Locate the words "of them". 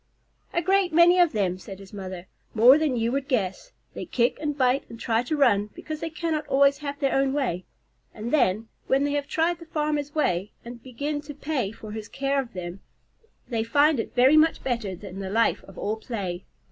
1.19-1.59, 12.41-12.79